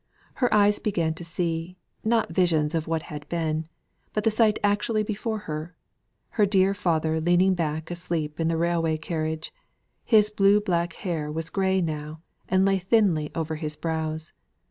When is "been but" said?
3.29-4.23